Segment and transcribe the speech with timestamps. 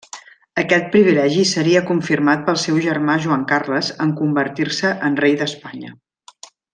[0.61, 5.93] Aquest privilegi seria confirmat pel seu germà Joan Carles en convertir-se en rei d'Espanya.